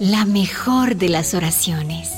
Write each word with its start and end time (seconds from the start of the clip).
la 0.00 0.24
mejor 0.24 0.94
de 0.94 1.08
las 1.08 1.34
oraciones. 1.34 2.12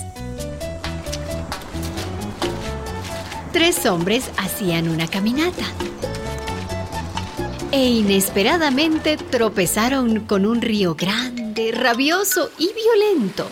Tres 3.52 3.86
hombres 3.86 4.30
hacían 4.36 4.88
una 4.88 5.08
caminata 5.08 5.64
e 7.72 7.88
inesperadamente 7.88 9.16
tropezaron 9.16 10.20
con 10.20 10.44
un 10.44 10.60
río 10.60 10.94
grande, 10.94 11.72
rabioso 11.72 12.50
y 12.58 12.70
violento. 12.74 13.48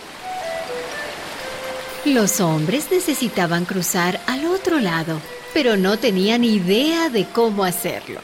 Los 2.04 2.40
hombres 2.40 2.88
necesitaban 2.90 3.64
cruzar 3.64 4.20
al 4.26 4.44
otro 4.44 4.78
lado, 4.78 5.20
pero 5.54 5.78
no 5.78 5.98
tenían 5.98 6.44
idea 6.44 7.08
de 7.08 7.26
cómo 7.26 7.64
hacerlo. 7.64 8.20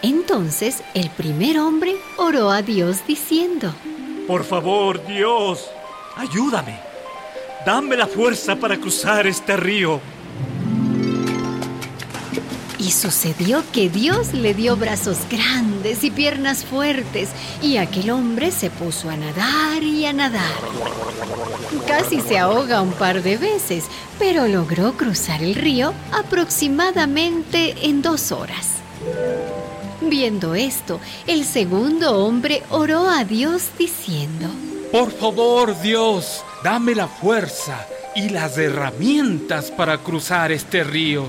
Entonces 0.00 0.82
el 0.94 1.10
primer 1.10 1.58
hombre 1.58 1.96
oró 2.16 2.50
a 2.50 2.62
Dios 2.62 3.06
diciendo, 3.06 3.74
Por 4.26 4.42
favor, 4.44 5.04
Dios, 5.06 5.70
ayúdame. 6.16 6.80
Dame 7.64 7.96
la 7.96 8.08
fuerza 8.08 8.56
para 8.56 8.76
cruzar 8.76 9.26
este 9.26 9.56
río. 9.56 10.00
Y 12.78 12.90
sucedió 12.90 13.62
que 13.72 13.88
Dios 13.88 14.34
le 14.34 14.52
dio 14.52 14.76
brazos 14.76 15.18
grandes 15.30 16.02
y 16.02 16.10
piernas 16.10 16.64
fuertes, 16.64 17.30
y 17.62 17.76
aquel 17.76 18.10
hombre 18.10 18.50
se 18.50 18.68
puso 18.68 19.10
a 19.10 19.16
nadar 19.16 19.82
y 19.82 20.06
a 20.06 20.12
nadar. 20.12 20.54
Casi 21.86 22.20
se 22.20 22.38
ahoga 22.38 22.82
un 22.82 22.92
par 22.92 23.22
de 23.22 23.36
veces, 23.36 23.84
pero 24.18 24.48
logró 24.48 24.92
cruzar 24.94 25.42
el 25.42 25.54
río 25.54 25.94
aproximadamente 26.12 27.74
en 27.82 28.02
dos 28.02 28.32
horas. 28.32 28.74
Viendo 30.00 30.54
esto, 30.54 31.00
el 31.26 31.44
segundo 31.44 32.18
hombre 32.24 32.62
oró 32.70 33.08
a 33.08 33.24
Dios 33.24 33.70
diciendo, 33.78 34.48
Por 34.92 35.10
favor, 35.10 35.80
Dios, 35.80 36.44
dame 36.62 36.94
la 36.94 37.08
fuerza 37.08 37.86
y 38.14 38.28
las 38.28 38.58
herramientas 38.58 39.70
para 39.70 39.98
cruzar 39.98 40.52
este 40.52 40.84
río. 40.84 41.26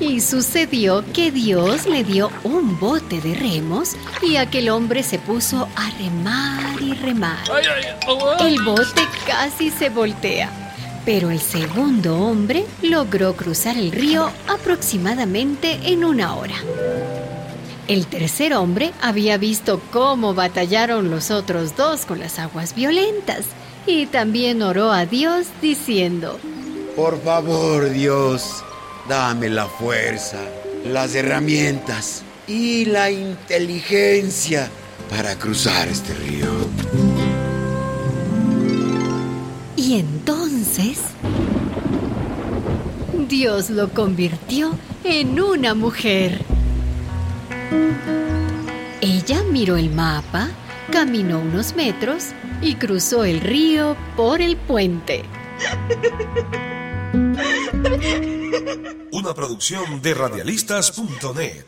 Y 0.00 0.20
sucedió 0.20 1.04
que 1.12 1.32
Dios 1.32 1.86
le 1.86 2.04
dio 2.04 2.30
un 2.44 2.78
bote 2.78 3.20
de 3.20 3.34
remos 3.34 3.96
y 4.22 4.36
aquel 4.36 4.68
hombre 4.68 5.02
se 5.02 5.18
puso 5.18 5.68
a 5.74 5.90
remar 5.98 6.80
y 6.80 6.94
remar. 6.94 7.38
El 8.40 8.62
bote 8.62 9.02
casi 9.26 9.70
se 9.70 9.90
voltea, 9.90 10.67
pero 11.08 11.30
el 11.30 11.40
segundo 11.40 12.18
hombre 12.18 12.66
logró 12.82 13.34
cruzar 13.34 13.78
el 13.78 13.92
río 13.92 14.30
aproximadamente 14.46 15.78
en 15.84 16.04
una 16.04 16.34
hora. 16.34 16.56
El 17.86 18.06
tercer 18.06 18.52
hombre 18.52 18.92
había 19.00 19.38
visto 19.38 19.80
cómo 19.90 20.34
batallaron 20.34 21.10
los 21.10 21.30
otros 21.30 21.74
dos 21.78 22.04
con 22.04 22.18
las 22.18 22.38
aguas 22.38 22.74
violentas 22.74 23.46
y 23.86 24.04
también 24.04 24.60
oró 24.60 24.92
a 24.92 25.06
Dios 25.06 25.46
diciendo, 25.62 26.38
Por 26.94 27.18
favor, 27.22 27.88
Dios, 27.88 28.62
dame 29.08 29.48
la 29.48 29.64
fuerza, 29.64 30.42
las 30.84 31.14
herramientas 31.14 32.22
y 32.46 32.84
la 32.84 33.10
inteligencia 33.10 34.68
para 35.08 35.36
cruzar 35.36 35.88
este 35.88 36.12
río. 36.12 36.48
Y 39.78 39.94
entonces 39.94 40.98
Dios 43.28 43.70
lo 43.70 43.90
convirtió 43.90 44.76
en 45.04 45.40
una 45.40 45.74
mujer. 45.74 46.44
Ella 49.00 49.44
miró 49.52 49.76
el 49.76 49.90
mapa, 49.90 50.48
caminó 50.90 51.38
unos 51.38 51.76
metros 51.76 52.30
y 52.60 52.74
cruzó 52.74 53.24
el 53.24 53.40
río 53.40 53.96
por 54.16 54.42
el 54.42 54.56
puente. 54.56 55.22
Una 59.12 59.32
producción 59.32 60.02
de 60.02 60.12
radialistas.net. 60.12 61.66